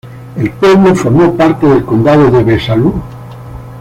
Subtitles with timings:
[0.35, 2.91] El pueblo formó parte del condado de Besalú.